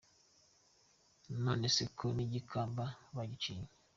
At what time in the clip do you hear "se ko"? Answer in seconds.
1.75-2.05